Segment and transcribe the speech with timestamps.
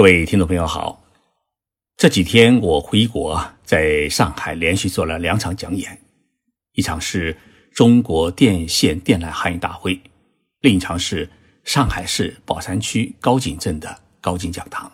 [0.00, 1.04] 各位听众朋友好，
[1.98, 6.00] 这几天我回国，在上海连续做了两场讲演，
[6.72, 7.36] 一场是
[7.74, 10.00] 中国电线电缆行业大会，
[10.60, 11.28] 另一场是
[11.64, 14.90] 上海市宝山区高井镇的高井讲堂。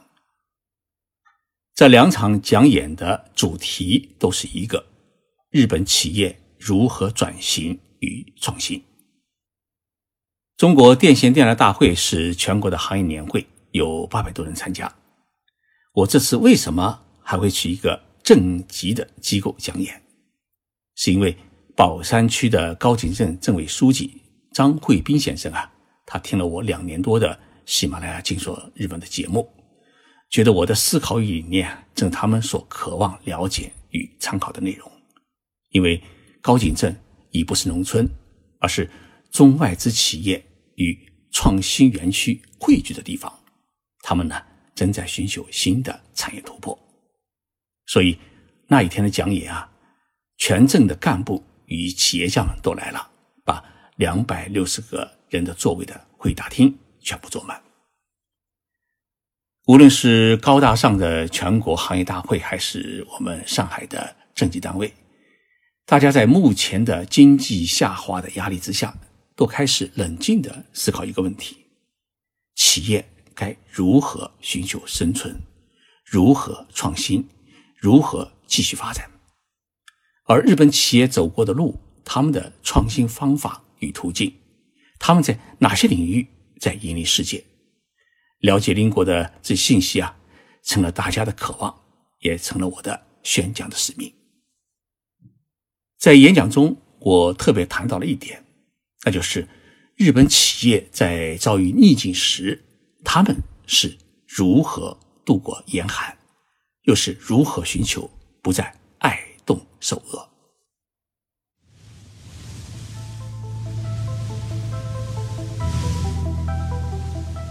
[1.77, 4.84] 这两场讲演的主题都是一个：
[5.50, 8.82] 日本企业如何转型与创新。
[10.57, 13.46] 中国电线电缆大会是全国的行业年会。
[13.77, 14.90] 有八百多人参加，
[15.93, 20.02] 我这次为什么还会去一个正级的机构讲演？
[20.94, 21.36] 是因为
[21.76, 25.71] 宝山区的高井镇政委书记张惠斌先生啊，
[26.07, 29.46] 他听了我两年多的喜马拉雅静说日本的节目，
[30.30, 34.91] 觉得我的思考与理念正他们所渴望了解与参考的内容。
[35.70, 36.02] 因为
[36.41, 36.98] 高井镇
[37.30, 38.08] 已不是农村，
[38.58, 38.91] 而是
[39.30, 40.42] 中外资企业
[40.77, 40.98] 与
[41.30, 43.30] 创新园区汇聚的地方。
[44.08, 44.41] 他们呢
[44.72, 46.78] 正在寻求新的产业突破，
[47.86, 48.16] 所以
[48.68, 49.68] 那一天的讲演啊，
[50.38, 53.10] 全镇的干部与企业家们都来了，
[53.44, 53.60] 把
[53.96, 57.60] 两百六十个人的座位的会大厅全部坐满。
[59.66, 64.94] 无论是高大上的全国行业大会，还是我们上海的政绩单位，
[65.84, 68.96] 大家在目前的经济下滑的压力之下，
[69.34, 71.56] 都开始冷静的思考一个问题：
[72.54, 73.04] 企业。
[73.36, 75.38] 该如何寻求生存？
[76.04, 77.28] 如何创新？
[77.76, 79.10] 如何继续发展？
[80.24, 84.34] 而日本企业走过的路，他们的创新方法与途径，
[84.98, 86.26] 他们在哪些领域
[86.58, 87.44] 在引领世界？
[88.40, 90.16] 了解邻国的这信息啊，
[90.62, 91.82] 成了大家的渴望，
[92.20, 94.12] 也成了我的宣讲的使命。
[95.98, 98.44] 在演讲中，我特别谈到了一点，
[99.04, 99.46] 那就是
[99.96, 102.62] 日本企业在遭遇逆境时。
[103.08, 103.34] 他们
[103.66, 106.14] 是如何度过严寒，
[106.82, 108.10] 又是如何寻求
[108.42, 110.28] 不再爱冻受饿？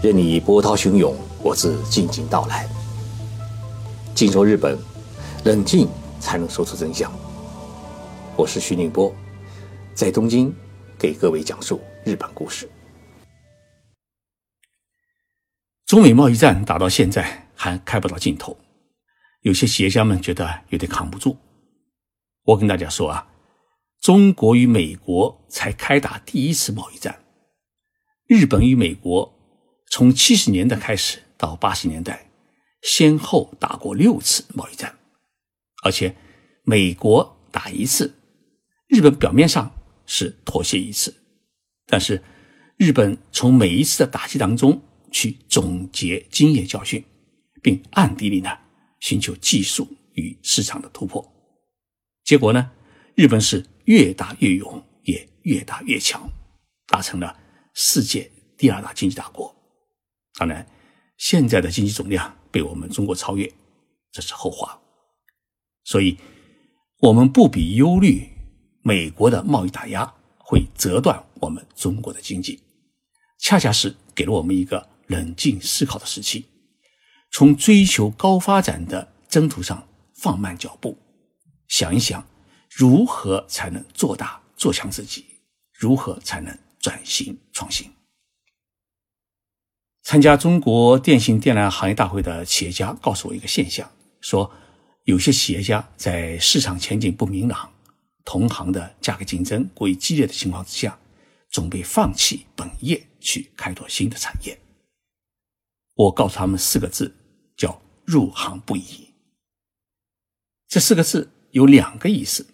[0.02, 2.68] 任你波涛汹涌，我自静静到来。
[4.14, 4.78] 静说日本，
[5.44, 5.88] 冷静
[6.20, 7.10] 才能说出真相。
[8.36, 9.12] 我是徐宁波，
[9.94, 10.54] 在东京
[10.98, 12.70] 给各位讲述日本故事。
[15.86, 18.58] 中美贸易战打到现在还开不到尽头，
[19.42, 21.36] 有些企业家们觉得有点扛不住。
[22.42, 23.28] 我跟大家说啊，
[24.00, 27.20] 中国与美国才开打第一次贸易战，
[28.26, 29.32] 日本与美国
[29.88, 32.30] 从七十年代开始到八十年代，
[32.82, 34.98] 先后打过六次贸易战，
[35.84, 36.16] 而且
[36.64, 38.12] 美国打一次，
[38.88, 39.70] 日本表面上
[40.04, 41.14] 是妥协一次，
[41.86, 42.20] 但是
[42.76, 44.82] 日本从每一次的打击当中。
[45.16, 47.02] 去总结经验教训，
[47.62, 48.50] 并暗地里呢
[49.00, 51.26] 寻求技术与市场的突破。
[52.22, 52.70] 结果呢，
[53.14, 56.30] 日本是越打越勇，也越打越强，
[56.86, 57.34] 达成了
[57.72, 59.56] 世界第二大经济大国。
[60.34, 60.66] 当然，
[61.16, 63.50] 现在的经济总量被我们中国超越，
[64.12, 64.78] 这是后话。
[65.84, 66.18] 所以，
[67.00, 68.28] 我们不必忧虑
[68.82, 72.60] 美国的贸易打压会折断我们中国的经济，
[73.38, 74.90] 恰恰是给了我们一个。
[75.06, 76.46] 冷静思考的时期，
[77.30, 80.98] 从追求高发展的征途上放慢脚步，
[81.68, 82.26] 想一想
[82.70, 85.24] 如何才能做大做强自己，
[85.72, 87.90] 如何才能转型创新。
[90.02, 93.90] 参加中国电信电缆行业大会的企业家告诉我一个现象，
[94.20, 94.50] 说
[95.04, 97.72] 有些企业家在市场前景不明朗、
[98.24, 100.96] 同行的价格竞争过于激烈的情况之下，
[101.50, 104.56] 准备放弃本业去开拓新的产业。
[105.96, 107.14] 我告诉他们四个字，
[107.56, 109.14] 叫“入行不易”。
[110.68, 112.46] 这四个字有两个意思：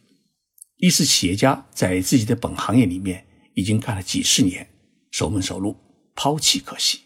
[0.76, 4.68] 一是企业家在自己的本行业里面已经干了几十年，
[5.10, 5.76] 熟门熟路，
[6.14, 6.98] 抛弃可惜；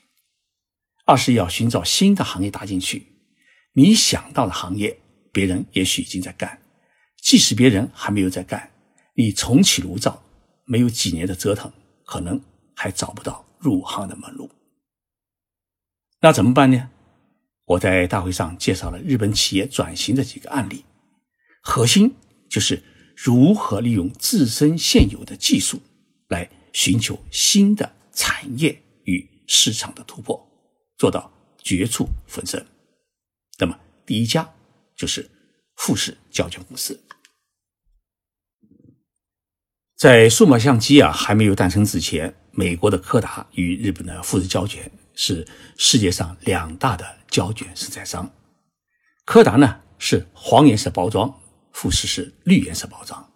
[1.07, 3.07] 二是要寻找新的行业搭进去。
[3.73, 4.99] 你想到的行业，
[5.33, 6.59] 别人也许已经在干；
[7.23, 8.71] 即使别人还没有在干，
[9.15, 10.23] 你重启炉灶，
[10.67, 11.73] 没有几年的折腾，
[12.05, 12.39] 可能
[12.75, 14.51] 还找不到入行的门路。
[16.27, 16.91] 那怎么办呢？
[17.67, 20.85] 我在大会上介绍了日本企业转型的几个案例，
[21.63, 22.17] 核心
[22.49, 22.83] 就是
[23.15, 25.81] 如何利用自身现有的技术
[26.27, 30.45] 来寻求新的产业与市场的突破，
[30.99, 31.31] 做到
[31.63, 32.67] 绝处逢生。
[33.61, 34.53] 那么第一家
[34.97, 35.31] 就是
[35.77, 37.01] 富士胶卷公司，
[39.97, 44.91] 在数码相机啊还没有诞生之前，美国的柯达与日本的富士胶卷。
[45.17, 45.45] 是
[45.77, 48.31] 世界上两大的胶卷生产商。
[49.25, 51.41] 柯达呢是黄颜色包装，
[51.73, 53.33] 富士是绿颜色包装。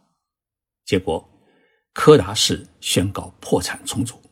[0.85, 1.29] 结果，
[1.93, 4.23] 柯达是宣告破产重组，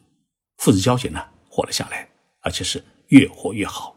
[0.59, 2.09] 富士胶卷呢活了下来，
[2.41, 3.97] 而且是越活越好。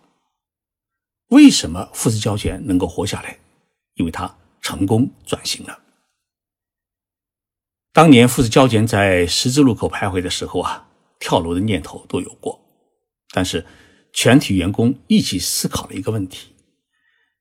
[1.28, 3.38] 为什么富士胶卷能够活下来？
[3.96, 5.80] 因为它成功转型了。
[7.94, 10.88] 当年富士胶卷在十字路口徘徊的时候啊，
[11.20, 12.60] 跳楼的念头都有过。
[13.32, 13.66] 但是，
[14.14, 16.54] 全体员工一起思考了一个问题：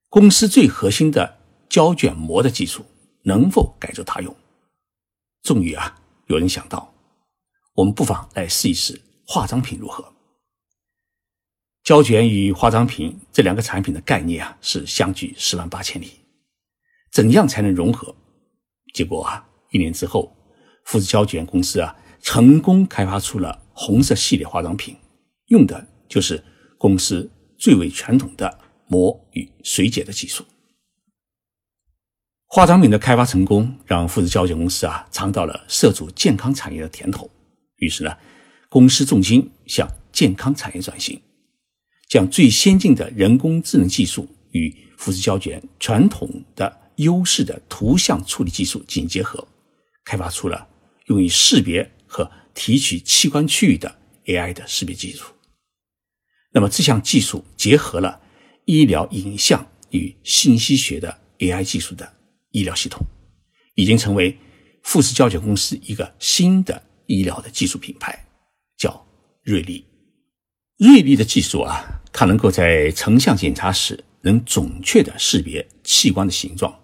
[0.08, 1.38] 公司最核心的
[1.68, 2.84] 胶卷膜的技术
[3.24, 4.34] 能否改作他用？
[5.42, 6.94] 终于啊，有人想到，
[7.74, 10.12] 我们不妨来试一试化妆品如何？
[11.82, 16.12] 胶卷与化妆品这两个产品的概念啊，是相距十万八千里。
[17.10, 18.14] 怎样才能融合？
[18.94, 20.36] 结果啊，一年之后。
[20.86, 24.96] 富士胶卷公司啊，成功开发出了红色系列化妆品，
[25.50, 26.42] 用的就是
[26.78, 28.58] 公司最为传统的
[28.88, 30.44] 膜与水解的技术。
[32.46, 37.30] 化妆品的开发成功，让富士胶卷公司啊尝到了涉足健康产业的甜头。
[37.76, 38.16] 于是呢，
[38.68, 41.20] 公司重心向健康产业转型，
[42.08, 49.46] 将最先进的人工智能技术与富士胶卷传统的优势的图像处理技术进行结合，
[50.04, 50.66] 开发出了。
[51.06, 53.92] 用于识别和提取器官区域的
[54.26, 55.24] AI 的识别技术，
[56.52, 58.20] 那么这项技术结合了
[58.64, 62.12] 医疗影像与信息学的 AI 技术的
[62.50, 63.00] 医疗系统，
[63.74, 64.36] 已经成为
[64.82, 68.26] 富士胶卷公司一个新的医疗的技术品牌，
[68.76, 69.06] 叫
[69.42, 69.84] 瑞丽。
[70.78, 76.80] 瑞丽的技术啊，它能够在成像检查时能准确的识别器官的形状，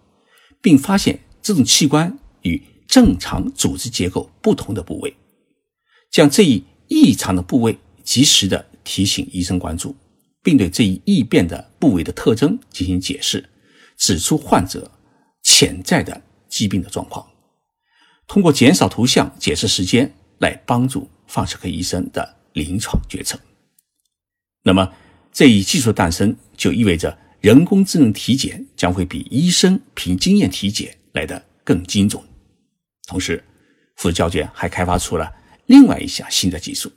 [0.61, 5.17] 并发现这种器官与正常组织结构不同的部位，
[6.11, 9.95] 将这一异常的部位及时的提醒医生关注，
[10.43, 13.45] 并对这一异变的部位的特征进行解释，
[13.97, 14.89] 指出患者
[15.43, 17.27] 潜在的疾病的状况，
[18.29, 23.37] 通过减少图像解释时间来帮助放射科医生的临床决策。
[24.63, 24.93] 那么，
[25.33, 32.23] 这一技术的诞生就意味着人工智能体检将会比医生凭经验体检来得更精准。
[33.09, 33.43] 同时，
[33.97, 35.33] 富士胶卷还开发出了
[35.67, 36.91] 另外一项新的技术。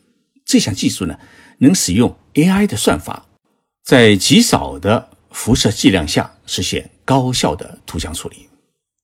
[0.50, 1.16] 这项技术呢，
[1.60, 3.24] 能使用 AI 的算法，
[3.84, 8.50] 在极少的辐射剂量下实现高效的图像处理。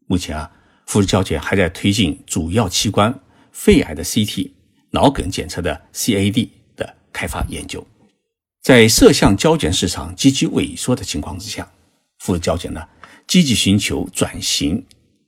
[0.07, 0.51] 目前啊，
[0.87, 3.13] 富士胶卷还在推进主要器官
[3.51, 4.49] 肺癌的 CT、
[4.89, 7.85] 脑梗检测的 CAD 的开发研究。
[8.63, 11.71] 在摄像胶卷市场积极萎缩的情况之下，
[12.17, 12.83] 富士胶卷呢，
[13.27, 14.83] 积极寻求转型，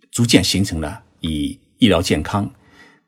[0.09, 2.51] 逐渐形成了以医疗健康、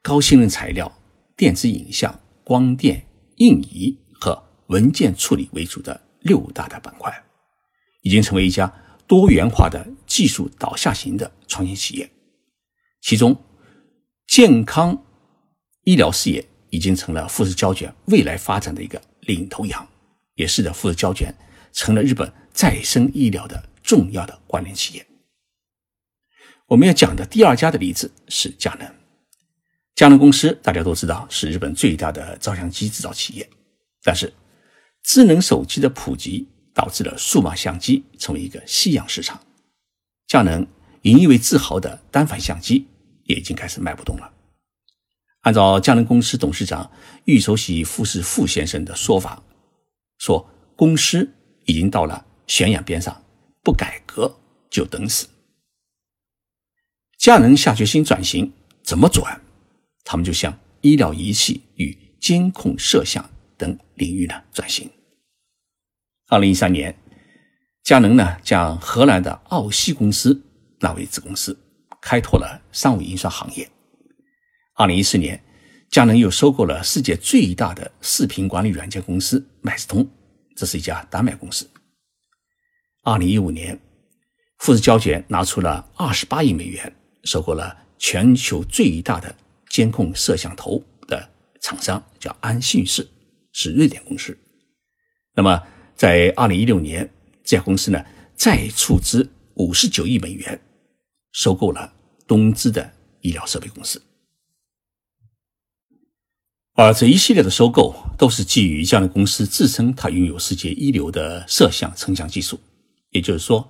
[0.04, 0.96] 高性能材料、
[1.36, 2.20] 电子影像、
[2.50, 3.06] 光电、
[3.36, 7.14] 印仪和文件处理为主的六大的板块，
[8.02, 8.74] 已经成为一家
[9.06, 12.10] 多元化的技术导向型的创新企业。
[13.02, 13.40] 其中，
[14.26, 15.00] 健康
[15.84, 19.88] 医疗事业已经成了富士胶卷未来发展的一个领头羊，
[20.34, 21.32] 也使得富士胶卷
[21.72, 25.06] 成了日本再生医疗的重要的关联企业。
[26.66, 28.99] 我们要讲的第二家的例子是佳能。
[30.00, 33.50] 佳能公司大家都知道是日本最大的照相机制造企业，
[34.02, 34.34] 但是
[35.04, 39.38] 智能手机的普及导致了数码相机成为一个夕阳市场。
[40.26, 40.66] 佳能
[41.02, 42.88] 引以为自豪的单反相机
[43.26, 44.32] 也已经开始卖不动了。
[45.42, 46.90] 按照佳能公司董事长
[47.26, 49.44] 玉守喜富士富先生的说法，
[50.18, 51.30] 说公司
[51.66, 53.22] 已经到了悬崖边上，
[53.66, 54.34] 不改革
[54.70, 55.28] 就等死。
[57.18, 59.42] 佳能下决心转型，怎么转？
[60.04, 64.90] 他们就向医疗仪器与监控摄像等领域呢转型。
[66.28, 66.96] 二零一三年，
[67.84, 70.42] 佳能呢将荷兰的奥西公司
[70.80, 71.58] 纳为子公司，
[72.02, 73.70] 开拓了商务印刷行业。
[74.76, 75.44] 二零一四年，
[75.90, 80.08] 佳能又收购了世界最大的视频管理软件公司麦斯通，
[80.56, 81.70] 这是一家丹麦公司。
[83.04, 83.80] 二零一五年，
[84.60, 86.96] 富士胶卷拿出了二十八亿美元。
[87.26, 89.36] 收购了全球最大的
[89.70, 91.30] 监控摄像头的
[91.62, 93.08] 厂商，叫安信视，
[93.52, 94.38] 是瑞典公司。
[95.36, 95.62] 那么，
[95.96, 97.10] 在二零一六年，
[97.44, 98.04] 这家公司呢
[98.36, 100.60] 再出资五十九亿美元，
[101.32, 101.94] 收购了
[102.28, 104.02] 东芝的医疗设备公司。
[106.76, 112.60] 而这一系列的收购，都是基于这样的公司自称它拥有世界一流的摄像成像技术，
[113.10, 113.70] 也就是说，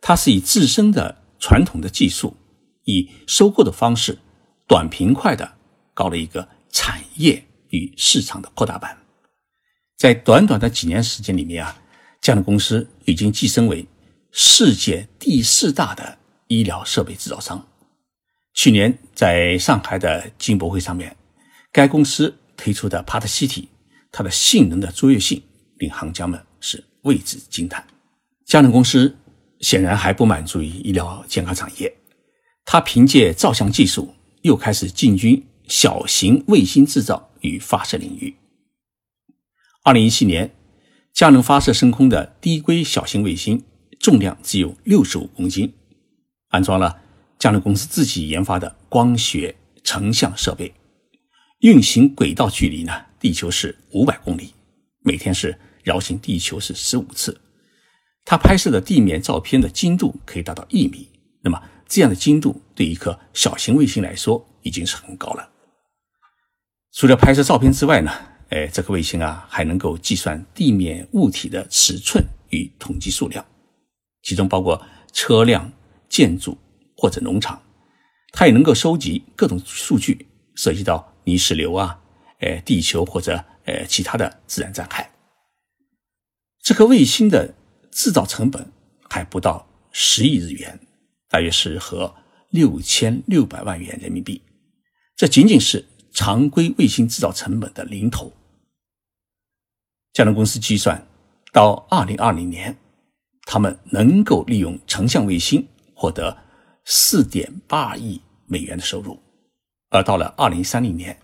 [0.00, 2.36] 它是以自身的传统的技术。
[2.84, 4.16] 以收购的方式，
[4.68, 5.50] 短平快的
[5.94, 8.96] 搞了一个产业与市场的扩大版，
[9.96, 11.76] 在短短的几年时间里面啊，
[12.20, 13.86] 佳能公司已经晋升为
[14.30, 17.66] 世界第四大的医疗设备制造商。
[18.52, 21.16] 去年在上海的金博会上面，
[21.72, 23.70] 该公司推出的帕特西体，
[24.12, 25.42] 它的性能的卓越性
[25.78, 27.82] 令行家们是为之惊叹。
[28.44, 29.16] 佳能公司
[29.60, 31.96] 显然还不满足于医疗健康产业，
[32.66, 34.14] 它凭借照相技术
[34.48, 38.34] 又开始进军小型卫星制造与发射领域。
[39.84, 40.54] 二零一七年，
[41.12, 43.62] 佳能发射升空的低轨小型卫星，
[44.00, 45.74] 重量只有六十五公斤，
[46.48, 46.98] 安装了
[47.38, 50.72] 佳能公司自己研发的光学成像设备，
[51.60, 54.54] 运行轨道距离呢，地球是五百公里，
[55.00, 57.38] 每天是绕行地球是十五次。
[58.24, 61.06] 它拍摄的地面照片的精度可以达到一米，
[61.42, 65.50] 那么这样的精度对一颗小型卫星来说已经是很高了。
[66.92, 68.12] 除了拍摄照片之外呢？
[68.50, 73.44] 哎，这颗卫星啊，还能够计算地面物体的尺寸与统计数量，
[74.22, 75.70] 其中包括车辆、
[76.08, 76.56] 建筑
[76.96, 77.62] 或者农场。
[78.32, 82.00] 它也能够收集各种数据，涉及到泥石流啊，
[82.40, 85.10] 哎，地球或者呃其他的自然灾害。
[86.62, 87.54] 这颗卫星的
[87.90, 88.72] 制造成本
[89.10, 90.80] 还不到十亿日元，
[91.28, 92.14] 大约是合
[92.50, 94.42] 六千六百万元人民币。
[95.16, 98.32] 这仅仅是常规卫星制造成本的零头。
[100.12, 101.06] 佳能公司计算，
[101.52, 102.76] 到二零二零年，
[103.42, 106.36] 他们能够利用成像卫星获得
[106.84, 109.20] 四点八亿美元的收入，
[109.90, 111.16] 而到了二零三零年，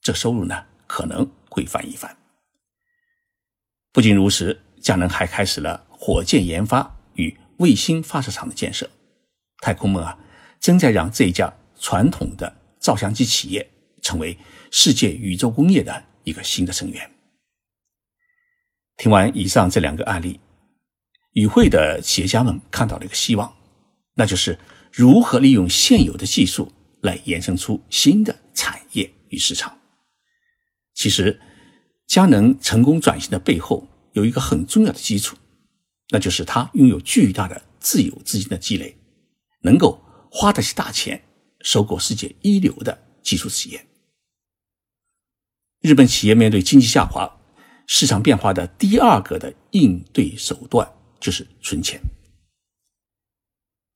[0.00, 2.14] 这收入呢可能会翻一番。
[3.92, 8.88] 不仅如此，佳能还开始了火箭研发与卫星发射场的建设。
[9.60, 10.18] 太空梦啊，
[10.60, 13.70] 正在让这一家传统的照相机企业
[14.02, 14.36] 成为
[14.70, 17.10] 世界宇宙工业的一个新的成员。
[18.96, 20.40] 听完以上这两个案例，
[21.32, 23.54] 与会的企业家们看到了一个希望，
[24.14, 24.58] 那就是
[24.92, 26.72] 如何利用现有的技术
[27.02, 29.78] 来衍生出新的产业与市场。
[30.94, 31.38] 其实，
[32.06, 35.36] 佳能成功转型的背后有一个很重要的基础，
[36.08, 38.96] 那就是它拥有巨大的自有资金的积累，
[39.60, 41.22] 能够花得起大钱
[41.60, 43.86] 收购世界一流的技术企业。
[45.80, 47.32] 日本企业面对经济下滑。
[47.88, 50.84] 市场变化的第二个的应对手段
[51.20, 52.00] 就是存钱。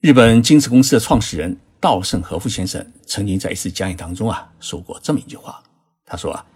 [0.01, 5.61] 日本京瓷公司的创始人稻盛和夫先生曾经在一次讲演当中啊说过这么一句话，
[6.07, 6.47] 他说啊，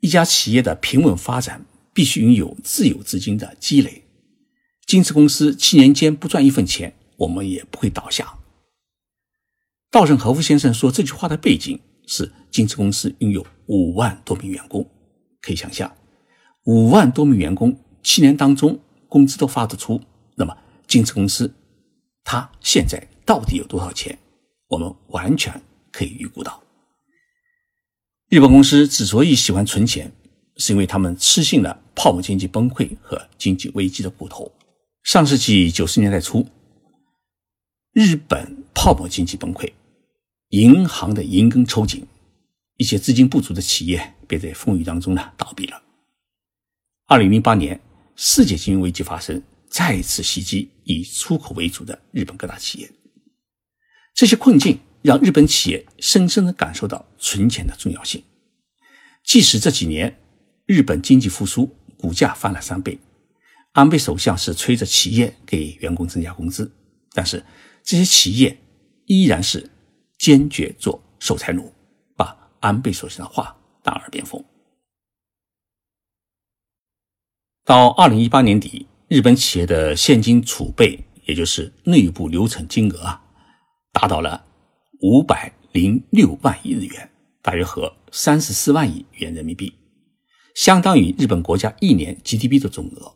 [0.00, 1.64] 一家企业的平稳发展
[1.94, 4.04] 必须拥有自有资金的积累。
[4.84, 8.32] 京瓷公司七年间不赚一分钱，我们也不会倒下。
[9.90, 14.88] 稻盛和夫先生说这句话的背景是京瓷公司拥有五万多名员工，
[15.42, 15.94] 可以想象。
[16.64, 20.00] 五万多名员工，七年当中工资都发得出，
[20.36, 20.56] 那么
[20.86, 21.54] 京瓷公司
[22.24, 24.18] 它现在到底有多少钱？
[24.68, 25.60] 我们完全
[25.90, 26.62] 可以预估到。
[28.28, 30.12] 日本公司之所以喜欢存钱，
[30.56, 34.52] 是因为他们吃信了泡沫经济崩溃和经济危机的骨头。
[35.04, 36.46] 上世纪九十年代初，
[37.98, 39.72] 日本泡沫经济崩溃，
[40.50, 42.06] 银行的银根抽紧，
[42.76, 45.82] 一些资金不足的企业便在风雨当中呢倒闭了。
[47.08, 47.80] 二零零八年，
[48.14, 52.88] 世界金融危机发生，再次袭击以出口为主的日本各大企业。
[54.14, 58.22] 这些困境让日本企业深深的感受到存钱的重要性。
[59.24, 60.16] 即使这几年
[60.66, 62.96] 日本经济复苏，股价翻了三倍，
[63.72, 66.70] 安倍首相是催着企业给员工增加工资，
[67.12, 67.42] 但是
[67.88, 68.54] 这些企业
[69.06, 69.70] 依然是
[70.18, 71.72] 坚决做守财奴，
[72.18, 74.44] 把安倍首相的话当耳边风。
[77.64, 83.24] 到二零一八年底，日本企业的现金储备，也就是内部流程金额啊，
[83.90, 84.44] 达到了
[85.00, 89.72] 五百零六万亿日元，大约合三十四万亿元人民币，
[90.54, 93.14] 相当于日本国家一年 GDP 的总额。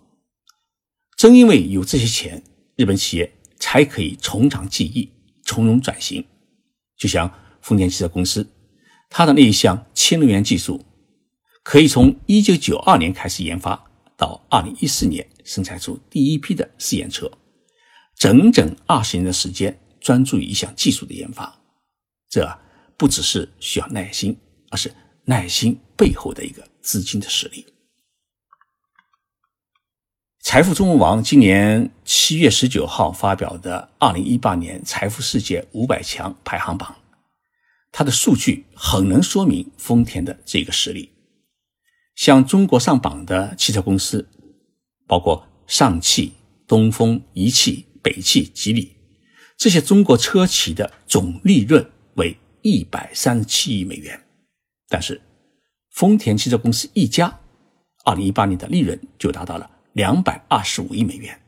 [1.18, 2.42] 正因为有这些钱，
[2.76, 3.30] 日本企业
[3.62, 5.08] 才可以从长计议、
[5.44, 6.26] 从容转型。
[6.96, 8.44] 就像丰田汽车公司，
[9.08, 10.84] 它的那一项氢能源技术，
[11.62, 13.88] 可以从一九九二年开始研发。
[14.14, 17.28] 到二零一四年生产出第一批的试验车，
[18.16, 21.60] 整整二十年的时间专注于一项技术的研发，
[22.28, 22.48] 这
[22.96, 24.36] 不只是需要耐心，
[24.70, 24.92] 而是
[25.24, 27.64] 耐心背后的一个资金的实力。
[30.42, 36.96] 财富中文网今年七月十九号发表的二零一八年财富世界五百强排行榜，
[37.92, 41.12] 它的数据很能说明丰田的这个实力。
[42.16, 44.28] 像中国上榜的汽车公司，
[45.06, 46.32] 包括上汽、
[46.66, 48.96] 东风、一汽、北汽、吉利，
[49.56, 54.20] 这些中国车企的总利润为一百三十七亿美元。
[54.88, 55.22] 但是，
[55.92, 57.40] 丰田汽车公司一家，
[58.04, 61.40] 二零一八年的利润就达到了两百二十五亿美元，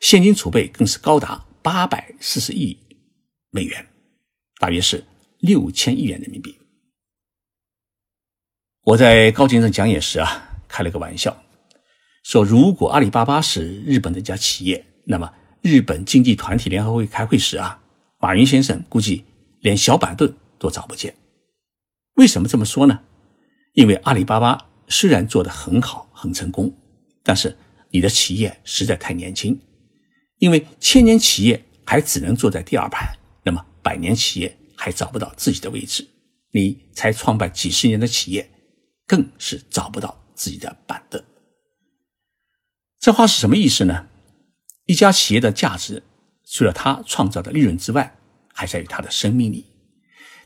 [0.00, 2.78] 现金储备更是高达八百四十亿
[3.50, 3.86] 美元，
[4.58, 5.04] 大约是
[5.38, 6.56] 六千亿元人民币。
[8.82, 11.42] 我在高先生讲演时啊，开了个玩笑，
[12.22, 17.82] 说如果阿里巴巴是日本的一家企业，那么日本经济团体联合会开会时啊，
[18.18, 19.24] 马云先生估计
[19.60, 21.14] 连小板凳都找不见。
[22.14, 23.00] 为什么这么说呢？
[23.74, 26.74] 因为阿里巴巴虽然做得很好、很成功，
[27.22, 27.56] 但是
[27.90, 29.60] 你的企业实在太年轻。
[30.38, 36.06] 因为千年企业还只能坐在第二排，那么百年企业还找不到自己的位置。
[36.52, 38.50] 你才创办几十年的企业。
[39.10, 41.20] 更是找不到自己的板凳。
[43.00, 44.06] 这话是什么意思呢？
[44.86, 46.04] 一家企业的价值，
[46.46, 48.16] 除了它创造的利润之外，
[48.54, 49.66] 还在于它的生命力。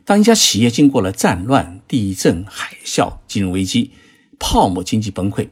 [0.07, 3.91] 当一家企业经过了战乱、地震、海啸、金融危机、
[4.39, 5.51] 泡沫经济崩溃、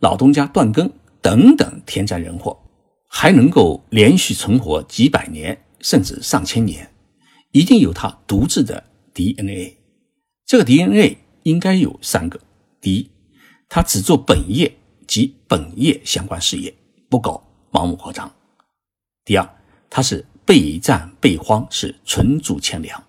[0.00, 2.58] 老东家断更等等天灾人祸，
[3.06, 6.90] 还能够连续存活几百年甚至上千年，
[7.52, 8.84] 一定有它独自的
[9.14, 9.76] DNA。
[10.46, 11.18] 这个 DNA。
[11.44, 12.38] 应该有三个：
[12.78, 13.10] 第一，
[13.70, 14.70] 他只做本业
[15.06, 16.74] 及本业相关事业，
[17.08, 18.28] 不搞盲目扩张；
[19.24, 19.48] 第二，
[19.88, 23.00] 他是备战备荒，是存储钱粮；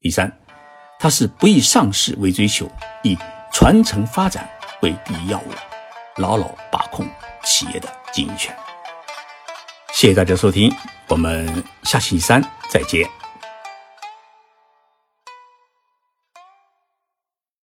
[0.00, 0.40] 第三，
[0.98, 2.68] 他是不以上市为追求，
[3.04, 3.16] 以
[3.52, 5.44] 传承发展为第一要务，
[6.16, 7.06] 牢牢把控
[7.44, 8.54] 企业的经营权。
[9.92, 10.74] 谢谢大家收听，
[11.08, 13.21] 我们下星期三再见。